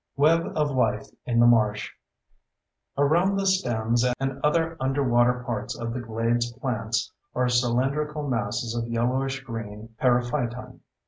[0.15, 1.91] Web of Life in the Marsh
[2.97, 8.87] Around the stems and other underwater parts of the glades plants are cylindrical masses of
[8.87, 10.79] yellowish green periphyton.